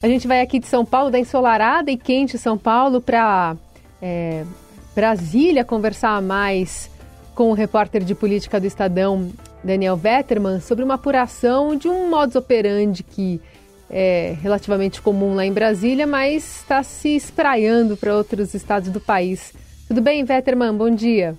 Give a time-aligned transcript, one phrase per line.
[0.00, 3.56] A gente vai aqui de São Paulo, da ensolarada e quente São Paulo, para
[4.00, 4.44] é,
[4.94, 6.88] Brasília conversar mais
[7.34, 9.32] com o repórter de política do Estadão,
[9.64, 13.40] Daniel Vetterman, sobre uma apuração de um modus operandi que
[13.90, 19.52] é relativamente comum lá em Brasília, mas está se espraiando para outros estados do país.
[19.88, 20.76] Tudo bem, Vetterman?
[20.76, 21.36] Bom dia.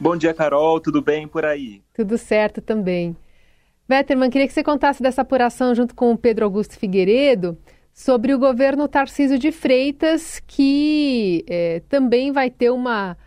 [0.00, 0.80] Bom dia, Carol.
[0.80, 1.82] Tudo bem por aí?
[1.92, 3.14] Tudo certo também.
[3.86, 7.58] Vetterman, queria que você contasse dessa apuração junto com o Pedro Augusto Figueiredo
[7.98, 13.18] sobre o governo Tarcísio de Freitas, que é, também vai ter uma,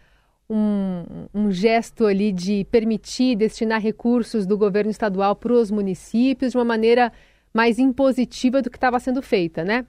[0.50, 6.58] um, um, gesto ali de permitir destinar recursos do governo estadual para os municípios de
[6.58, 7.12] uma maneira
[7.54, 9.86] mais impositiva do que estava sendo feita, né?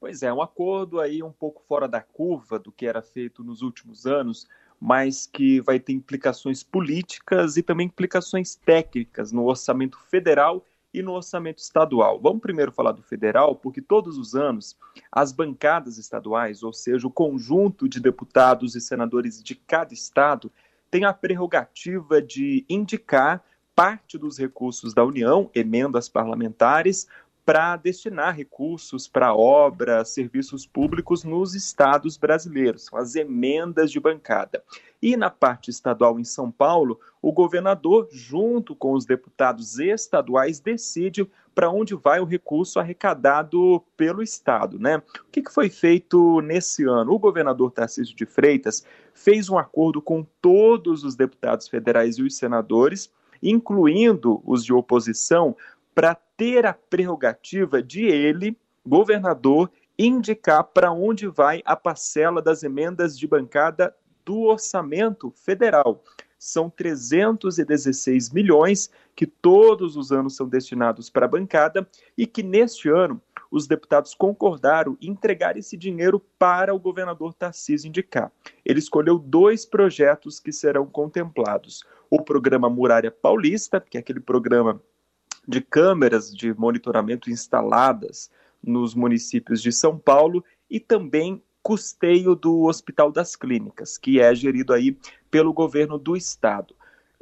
[0.00, 3.62] Pois é, um acordo aí um pouco fora da curva do que era feito nos
[3.62, 4.48] últimos anos,
[4.80, 11.12] mas que vai ter implicações políticas e também implicações técnicas no orçamento federal e no
[11.12, 12.20] orçamento estadual.
[12.20, 14.76] Vamos primeiro falar do federal, porque todos os anos
[15.10, 20.50] as bancadas estaduais, ou seja, o conjunto de deputados e senadores de cada estado,
[20.90, 27.08] tem a prerrogativa de indicar parte dos recursos da União, emendas parlamentares,
[27.44, 34.62] para destinar recursos para obras, serviços públicos nos estados brasileiros, as emendas de bancada.
[35.02, 41.28] E na parte estadual em São Paulo, o governador, junto com os deputados estaduais, decide
[41.54, 44.78] para onde vai o recurso arrecadado pelo Estado.
[44.78, 44.96] Né?
[44.96, 47.12] O que, que foi feito nesse ano?
[47.12, 52.36] O governador Tarcísio de Freitas fez um acordo com todos os deputados federais e os
[52.36, 55.54] senadores, incluindo os de oposição,
[55.94, 63.18] para ter a prerrogativa de ele, governador, indicar para onde vai a parcela das emendas
[63.18, 63.94] de bancada
[64.24, 66.02] do orçamento federal.
[66.38, 71.88] São 316 milhões que todos os anos são destinados para a bancada
[72.18, 73.20] e que neste ano
[73.50, 78.32] os deputados concordaram em entregar esse dinheiro para o governador Tarcísio indicar.
[78.64, 84.82] Ele escolheu dois projetos que serão contemplados: o programa Muralha Paulista, que é aquele programa
[85.46, 88.30] de câmeras de monitoramento instaladas
[88.62, 94.72] nos municípios de São Paulo e também custeio do Hospital das Clínicas, que é gerido
[94.72, 94.96] aí
[95.30, 96.74] pelo governo do estado.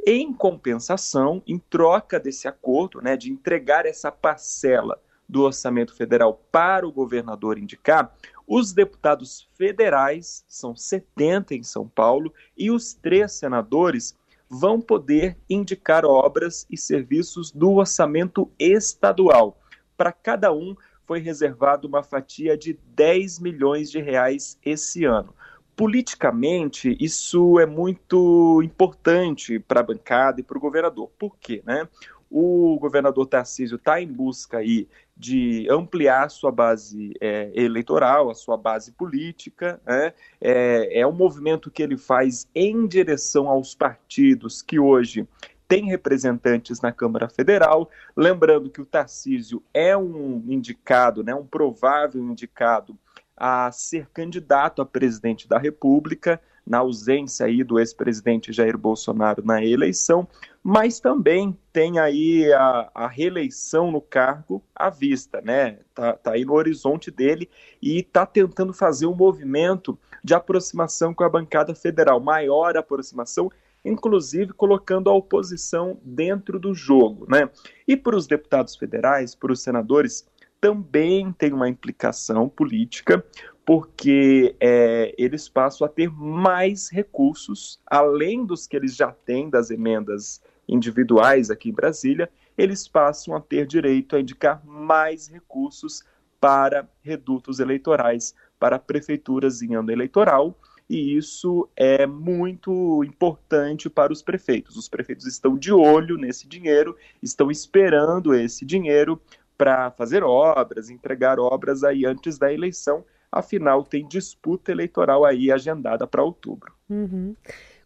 [0.04, 6.86] Em compensação, em troca desse acordo, né, de entregar essa parcela do orçamento federal para
[6.86, 8.12] o governador indicar,
[8.46, 14.16] os deputados federais, são 70 em São Paulo, e os três senadores
[14.54, 19.58] vão poder indicar obras e serviços do orçamento estadual.
[19.96, 20.76] Para cada um
[21.06, 25.34] foi reservado uma fatia de 10 milhões de reais esse ano.
[25.74, 31.10] Politicamente, isso é muito importante para a bancada e para o governador.
[31.18, 31.62] Por quê?
[31.64, 31.88] Né?
[32.30, 34.86] O governador Tarcísio está em busca aí
[35.22, 39.80] de ampliar sua base é, eleitoral, a sua base política.
[39.86, 40.12] Né?
[40.40, 45.24] É, é um movimento que ele faz em direção aos partidos que hoje
[45.68, 47.88] têm representantes na Câmara Federal.
[48.16, 52.98] Lembrando que o Tarcísio é um indicado, né, um provável indicado
[53.36, 59.64] a ser candidato a presidente da República na ausência aí do ex-presidente Jair Bolsonaro na
[59.64, 60.26] eleição,
[60.62, 65.78] mas também tem aí a, a, reeleição no cargo à vista, né?
[65.92, 71.24] Tá, tá aí no horizonte dele e está tentando fazer um movimento de aproximação com
[71.24, 73.50] a bancada federal, maior aproximação,
[73.84, 77.50] inclusive colocando a oposição dentro do jogo, né?
[77.86, 80.24] E para os deputados federais, para os senadores,
[80.60, 83.24] também tem uma implicação política,
[83.64, 89.70] porque é, eles passam a ter mais recursos, além dos que eles já têm das
[89.70, 96.02] emendas individuais aqui em Brasília, eles passam a ter direito a indicar mais recursos
[96.40, 100.58] para redutos eleitorais, para prefeituras em ano eleitoral,
[100.90, 104.76] e isso é muito importante para os prefeitos.
[104.76, 109.20] Os prefeitos estão de olho nesse dinheiro, estão esperando esse dinheiro
[109.56, 116.06] para fazer obras, entregar obras aí antes da eleição, afinal tem disputa eleitoral aí agendada
[116.06, 116.74] para outubro.
[116.88, 117.34] Uhum.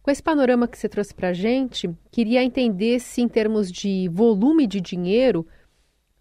[0.03, 4.09] Com esse panorama que você trouxe para a gente, queria entender se, em termos de
[4.09, 5.47] volume de dinheiro,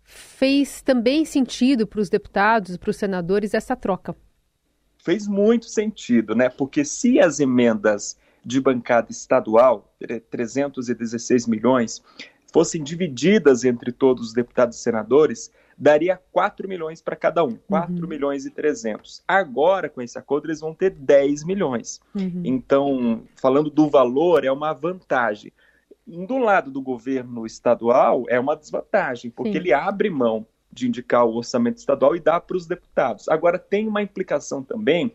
[0.02, 4.14] fez também sentido para os deputados, para os senadores, essa troca.
[4.99, 6.49] Fez muito sentido, né?
[6.49, 9.93] Porque se as emendas de bancada estadual,
[10.31, 12.02] 316 milhões,
[12.56, 17.92] fossem divididas entre todos os deputados e senadores, daria 4 milhões para cada um, 4
[17.92, 18.08] uhum.
[18.08, 19.22] milhões e 300.
[19.28, 22.00] Agora, com esse acordo, eles vão ter 10 milhões.
[22.14, 22.40] Uhum.
[22.42, 25.52] Então, falando do valor, é uma vantagem.
[26.06, 29.58] Do lado do governo estadual, é uma desvantagem, porque Sim.
[29.58, 33.28] ele abre mão de indicar o orçamento estadual e dar para os deputados.
[33.28, 35.12] Agora, tem uma implicação também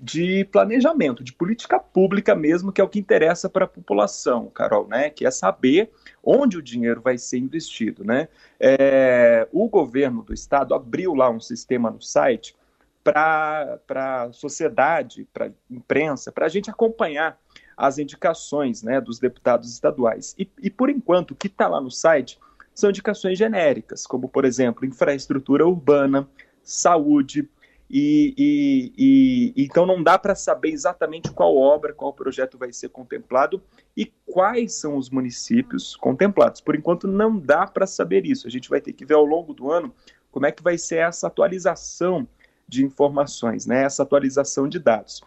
[0.00, 4.88] de planejamento, de política pública mesmo, que é o que interessa para a população, Carol,
[4.88, 5.10] né?
[5.10, 5.92] Que é saber
[6.22, 8.28] onde o dinheiro vai ser investido, né?
[8.60, 12.54] É, o governo do estado abriu lá um sistema no site
[13.02, 17.38] para a sociedade, para a imprensa, para a gente acompanhar
[17.76, 20.34] as indicações né, dos deputados estaduais.
[20.38, 22.38] E, e por enquanto, o que está lá no site
[22.74, 26.28] são indicações genéricas, como, por exemplo, infraestrutura urbana,
[26.62, 27.48] saúde,
[27.92, 32.88] e, e, e, então não dá para saber exatamente qual obra, qual projeto vai ser
[32.88, 33.62] contemplado
[33.94, 36.62] e quais são os municípios contemplados.
[36.62, 38.46] Por enquanto não dá para saber isso.
[38.46, 39.94] A gente vai ter que ver ao longo do ano
[40.30, 42.26] como é que vai ser essa atualização
[42.66, 43.84] de informações, né?
[43.84, 45.20] essa atualização de dados.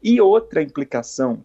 [0.00, 1.44] E outra implicação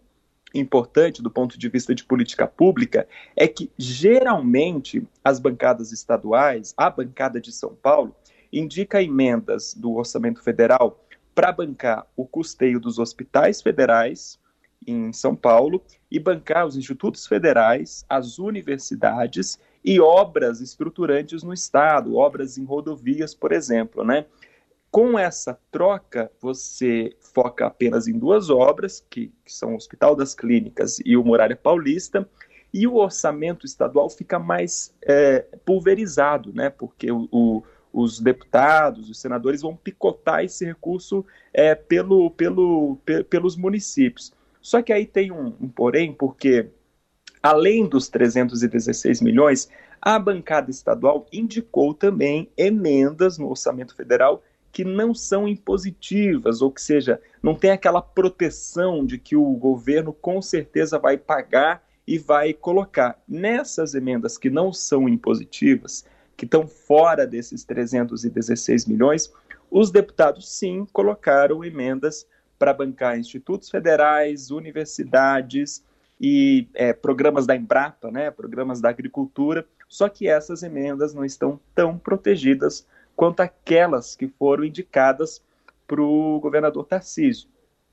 [0.54, 6.88] importante do ponto de vista de política pública é que geralmente as bancadas estaduais, a
[6.88, 8.16] bancada de São Paulo,
[8.52, 11.04] indica emendas do orçamento federal
[11.34, 14.40] para bancar o custeio dos hospitais federais
[14.86, 22.16] em São Paulo e bancar os institutos federais, as universidades e obras estruturantes no estado,
[22.16, 24.26] obras em rodovias, por exemplo, né?
[24.90, 30.34] Com essa troca, você foca apenas em duas obras, que, que são o Hospital das
[30.34, 32.28] Clínicas e o Muralha Paulista,
[32.74, 36.70] e o orçamento estadual fica mais é, pulverizado, né?
[36.70, 43.24] Porque o, o os deputados, os senadores vão picotar esse recurso é, pelo, pelo, pe,
[43.24, 44.34] pelos municípios.
[44.62, 46.70] Só que aí tem um, um porém, porque
[47.42, 49.70] além dos 316 milhões,
[50.02, 56.82] a bancada estadual indicou também emendas no orçamento federal que não são impositivas, ou que
[56.82, 62.54] seja, não tem aquela proteção de que o governo com certeza vai pagar e vai
[62.54, 63.20] colocar.
[63.28, 66.06] Nessas emendas que não são impositivas,
[66.38, 69.34] que estão fora desses 316 milhões,
[69.70, 75.84] os deputados sim colocaram emendas para bancar institutos federais, universidades
[76.22, 81.60] e é, programas da Embrapa, né, programas da agricultura, só que essas emendas não estão
[81.76, 82.86] tão protegidas
[83.16, 85.42] quanto aquelas que foram indicadas
[85.88, 87.50] para o governador Tarcísio.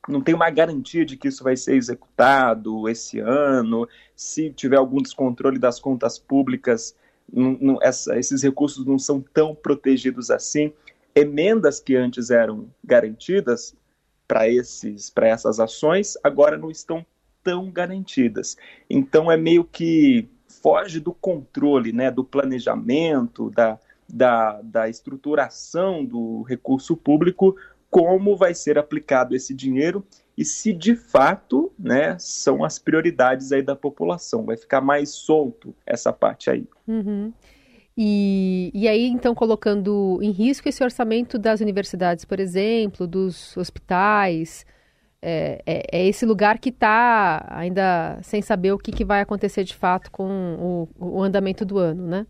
[0.07, 5.01] Não tem uma garantia de que isso vai ser executado esse ano, se tiver algum
[5.01, 6.95] descontrole das contas públicas,
[7.33, 10.73] não, não, essa, esses recursos não são tão protegidos assim.
[11.15, 13.75] Emendas que antes eram garantidas
[14.27, 17.05] para esses para essas ações agora não estão
[17.43, 18.57] tão garantidas.
[18.89, 20.29] Então é meio que
[20.63, 23.79] foge do controle, né, do planejamento, da,
[24.09, 27.55] da, da estruturação do recurso público,
[27.95, 30.05] como vai ser aplicado esse dinheiro
[30.37, 34.45] e se de fato né, são as prioridades aí da população.
[34.45, 36.67] Vai ficar mais solto essa parte aí.
[36.89, 37.33] Uhum.
[37.97, 44.67] E, e aí, então, colocando em risco esse orçamento das universidades, por exemplo, dos hospitais,
[45.23, 49.63] é, é, é esse lugar que está ainda sem saber o que, que vai acontecer
[49.63, 52.27] de fato com o, o andamento do ano, né?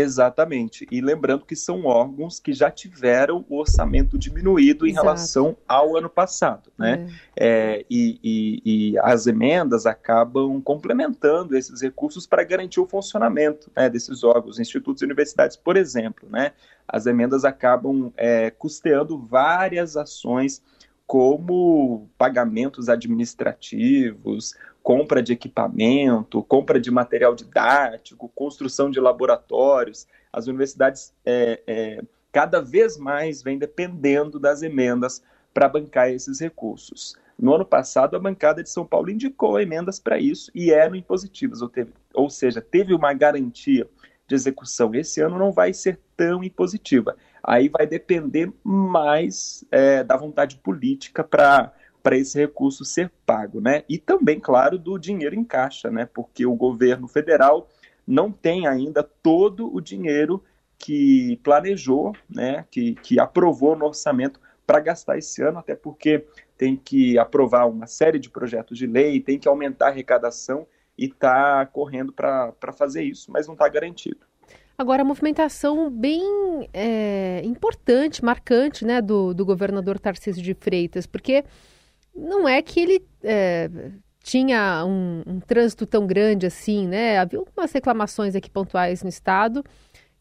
[0.00, 0.86] Exatamente.
[0.90, 5.06] E lembrando que são órgãos que já tiveram o orçamento diminuído em Exato.
[5.06, 6.72] relação ao ano passado.
[6.78, 7.08] Né?
[7.36, 7.50] É.
[7.80, 13.88] É, e, e, e, as emendas acabam complementando esses recursos para garantir o funcionamento né,
[13.88, 16.28] desses órgãos, institutos e universidades, por exemplo.
[16.30, 16.52] Né?
[16.86, 20.62] As emendas acabam é, custeando várias ações
[21.10, 30.06] como pagamentos administrativos, compra de equipamento, compra de material didático, construção de laboratórios.
[30.32, 35.22] As universidades é, é, cada vez mais vêm dependendo das emendas
[35.52, 37.16] para bancar esses recursos.
[37.38, 41.62] No ano passado, a bancada de São Paulo indicou emendas para isso e eram impositivas,
[41.62, 43.88] ou, teve, ou seja, teve uma garantia
[44.28, 44.94] de execução.
[44.94, 47.16] Esse ano não vai ser tão impositiva.
[47.42, 53.82] Aí vai depender mais é, da vontade política para para esse recurso ser pago, né?
[53.88, 56.08] E também, claro, do dinheiro em caixa, né?
[56.12, 57.68] Porque o governo federal
[58.06, 60.42] não tem ainda todo o dinheiro
[60.78, 62.64] que planejou, né?
[62.70, 66.24] Que, que aprovou no orçamento para gastar esse ano, até porque
[66.56, 70.66] tem que aprovar uma série de projetos de lei, tem que aumentar a arrecadação
[70.96, 74.30] e está correndo para fazer isso, mas não está garantido.
[74.80, 76.22] Agora, a movimentação bem
[76.72, 81.44] é, importante, marcante, né, do, do governador Tarcísio de Freitas, porque
[82.14, 83.70] não é que ele é,
[84.22, 87.18] tinha um, um, trânsito tão grande assim, né?
[87.18, 89.64] Havia algumas reclamações aqui pontuais no estado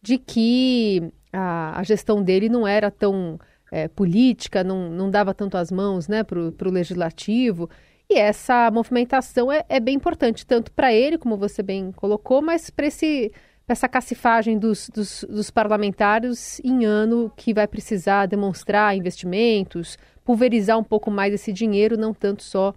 [0.01, 3.39] de que a, a gestão dele não era tão
[3.71, 7.69] é, política, não, não dava tanto as mãos né, para o legislativo.
[8.09, 12.69] E essa movimentação é, é bem importante, tanto para ele, como você bem colocou, mas
[12.69, 13.31] para esse
[13.71, 20.83] essa cacifagem dos, dos, dos, parlamentares em ano que vai precisar demonstrar investimentos, pulverizar um
[20.83, 22.73] pouco mais esse dinheiro, não tanto só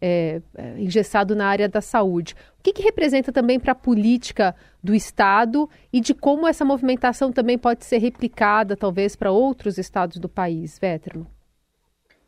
[0.00, 2.34] é, é engessado na área da saúde.
[2.58, 7.32] O que, que representa também para a política do Estado e de como essa movimentação
[7.32, 11.26] também pode ser replicada, talvez, para outros estados do país, Veterman?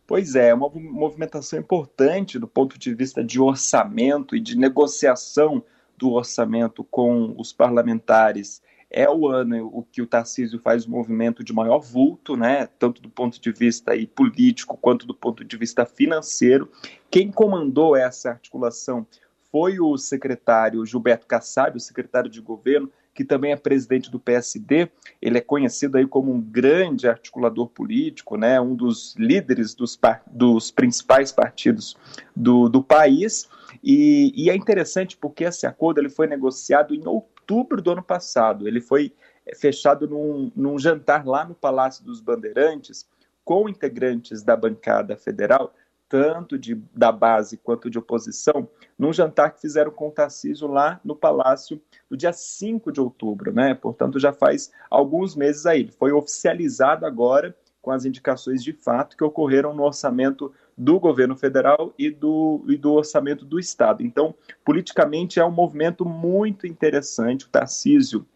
[0.07, 5.65] Pois é, é uma movimentação importante do ponto de vista de orçamento e de negociação
[5.97, 11.43] do orçamento com os parlamentares é o ano o que o Tarcísio faz o movimento
[11.43, 15.57] de maior vulto, né, tanto do ponto de vista aí, político quanto do ponto de
[15.57, 16.71] vista financeiro.
[17.11, 19.07] Quem comandou essa articulação
[19.51, 24.91] foi o secretário Gilberto Kassab, o secretário de governo, que também é presidente do PSD.
[25.23, 30.71] Ele é conhecido aí como um grande articulador político, né, um dos líderes dos, dos
[30.71, 31.97] principais partidos
[32.35, 33.49] do, do país.
[33.89, 38.67] E, e, é interessante porque esse acordo ele foi negociado em outubro do ano passado.
[38.67, 39.13] Ele foi
[39.47, 43.09] é, fechado num, num jantar lá no Palácio dos Bandeirantes
[43.45, 45.73] com integrantes da bancada federal,
[46.09, 51.01] tanto de, da base quanto de oposição, num jantar que fizeram com o Tarcísio lá
[51.05, 53.73] no Palácio no dia 5 de outubro, né?
[53.73, 55.93] Portanto, já faz alguns meses aí.
[55.93, 61.95] Foi oficializado agora com as indicações de fato que ocorreram no orçamento do governo federal
[61.99, 64.03] e do, e do orçamento do Estado.
[64.03, 67.47] Então, politicamente, é um movimento muito interessante.
[67.47, 68.27] O Tarcísio,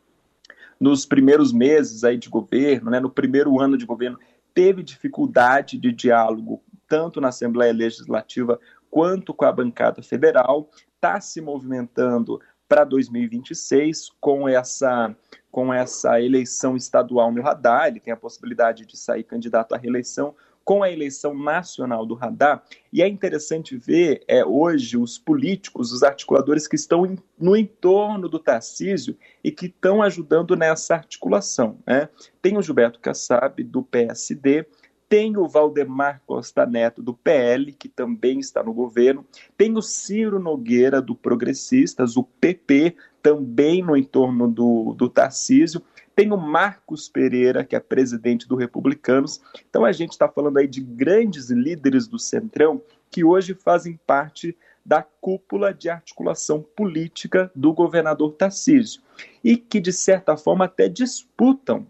[0.79, 4.19] nos primeiros meses aí de governo, né, no primeiro ano de governo,
[4.55, 8.59] teve dificuldade de diálogo tanto na Assembleia Legislativa
[8.91, 15.15] quanto com a bancada federal, está se movimentando para 2026 com essa
[15.51, 20.33] com essa eleição estadual no radar, ele tem a possibilidade de sair candidato à reeleição
[20.71, 22.63] com a eleição nacional do radar.
[22.93, 28.29] E é interessante ver é, hoje os políticos, os articuladores que estão em, no entorno
[28.29, 31.79] do Tarcísio e que estão ajudando nessa articulação.
[31.85, 32.09] Né?
[32.41, 34.65] Tem o Gilberto Kassab, do PSD,
[35.09, 39.27] tem o Valdemar Costa Neto, do PL, que também está no governo.
[39.57, 45.83] Tem o Ciro Nogueira, do Progressistas, o PP, também no entorno do, do Tarcísio.
[46.21, 49.41] Tem o Marcos Pereira, que é presidente do Republicanos.
[49.71, 54.55] Então a gente está falando aí de grandes líderes do Centrão que hoje fazem parte
[54.85, 59.01] da cúpula de articulação política do governador Tarcísio
[59.43, 61.87] e que, de certa forma, até disputam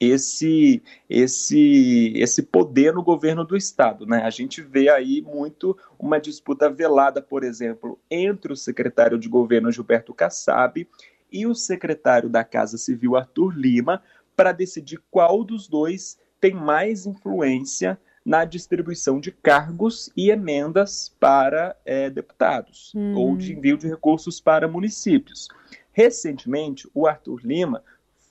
[0.00, 4.22] esse esse esse poder no governo do estado, né?
[4.22, 9.70] A gente vê aí muito uma disputa velada, por exemplo, entre o secretário de governo
[9.70, 10.88] Gilberto Kassab
[11.32, 14.02] e o secretário da Casa Civil Arthur Lima
[14.36, 21.76] para decidir qual dos dois tem mais influência na distribuição de cargos e emendas para
[21.84, 23.14] é, deputados hum.
[23.14, 25.48] ou de envio de recursos para municípios.
[25.92, 27.82] Recentemente, o Arthur Lima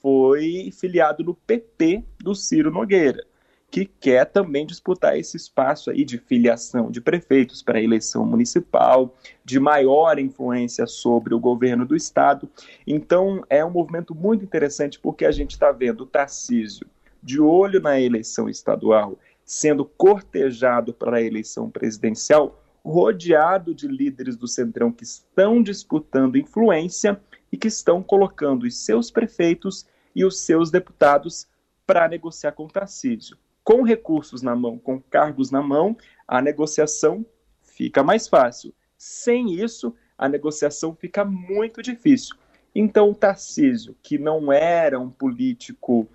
[0.01, 3.25] foi filiado no PP do Ciro Nogueira,
[3.72, 9.16] que quer também disputar esse espaço aí de filiação de prefeitos para a eleição municipal,
[9.46, 12.50] de maior influência sobre o governo do estado.
[12.86, 16.88] Então é um movimento muito interessante porque a gente está vendo o Tarcísio
[17.22, 24.48] de olho na eleição estadual, sendo cortejado para a eleição presidencial, rodeado de líderes do
[24.48, 27.22] Centrão que estão disputando influência
[27.52, 29.86] e que estão colocando os seus prefeitos
[30.16, 31.48] e os seus deputados
[31.86, 33.38] para negociar com o Tarcísio.
[33.70, 35.96] Com recursos na mão, com cargos na mão,
[36.28, 37.24] a negociação
[37.62, 38.74] fica mais fácil.
[38.98, 42.36] Sem isso, a negociação fica muito difícil.
[42.74, 46.08] Então, o Tarcísio, que não era um político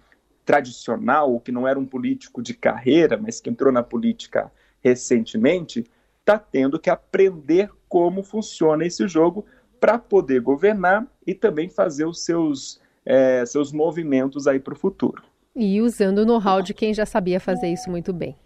[0.44, 4.50] tradicional, que não era um político de carreira, mas que entrou na política
[4.82, 5.84] recentemente,
[6.18, 9.46] está tendo que aprender como funciona esse jogo
[9.78, 15.22] para poder governar e também fazer os seus, é, seus movimentos aí para o futuro.
[15.54, 18.36] E usando o know-how de quem já sabia fazer isso muito bem.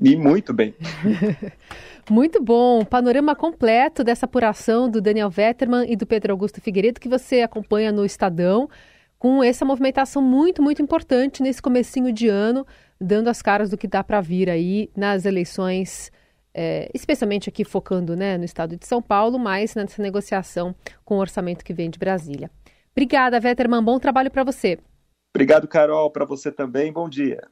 [0.00, 0.74] E muito bem.
[2.10, 2.84] muito bom.
[2.84, 7.92] Panorama completo dessa apuração do Daniel Vetterman e do Pedro Augusto Figueiredo que você acompanha
[7.92, 8.68] no Estadão,
[9.18, 12.66] com essa movimentação muito, muito importante nesse comecinho de ano,
[13.00, 16.10] dando as caras do que dá para vir aí nas eleições
[16.54, 21.20] é, especialmente aqui focando né, no estado de São Paulo, mas nessa negociação com o
[21.20, 22.50] orçamento que vem de Brasília.
[22.92, 23.82] Obrigada, Vetterman.
[23.82, 24.78] Bom trabalho para você.
[25.34, 26.10] Obrigado, Carol.
[26.12, 26.92] Para você também.
[26.92, 27.42] Bom dia.